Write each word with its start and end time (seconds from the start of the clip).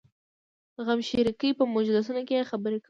د 0.75 0.77
غمشریکۍ 0.87 1.49
په 1.59 1.63
مجلسونو 1.75 2.21
کې 2.27 2.33
یې 2.37 2.47
خبرې 2.51 2.77
کولې. 2.77 2.79